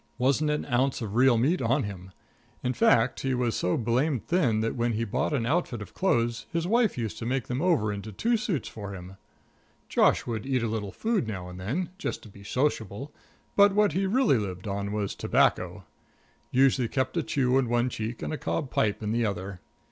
Wasn't 0.17 0.49
an 0.49 0.65
ounce 0.65 0.99
of 1.03 1.13
real 1.13 1.37
meat 1.37 1.61
on 1.61 1.83
him. 1.83 2.09
In 2.63 2.73
fact, 2.73 3.19
he 3.19 3.35
was 3.35 3.55
so 3.55 3.77
blamed 3.77 4.25
thin 4.25 4.61
that 4.61 4.75
when 4.75 4.93
he 4.93 5.03
bought 5.03 5.31
an 5.31 5.45
outfit 5.45 5.79
of 5.79 5.93
clothes 5.93 6.47
his 6.51 6.65
wife 6.65 6.97
used 6.97 7.19
to 7.19 7.25
make 7.27 7.45
them 7.45 7.61
over 7.61 7.93
into 7.93 8.11
two 8.11 8.35
suits 8.35 8.67
for 8.67 8.93
him. 8.95 9.17
Josh 9.89 10.25
would 10.25 10.43
eat 10.47 10.63
a 10.63 10.67
little 10.67 10.91
food 10.91 11.27
now 11.27 11.49
and 11.49 11.59
then, 11.59 11.89
just 11.99 12.23
to 12.23 12.29
be 12.29 12.43
sociable, 12.43 13.13
but 13.55 13.75
what 13.75 13.93
he 13.93 14.07
really 14.07 14.39
lived 14.39 14.67
on 14.67 14.91
was 14.91 15.13
tobacco. 15.13 15.85
Usually 16.49 16.87
kept 16.87 17.15
a 17.15 17.21
chew 17.21 17.59
in 17.59 17.69
one 17.69 17.87
cheek 17.87 18.23
and 18.23 18.33
a 18.33 18.39
cob 18.39 18.71
pipe 18.71 19.03
in 19.03 19.11
the 19.11 19.27
other. 19.27 19.61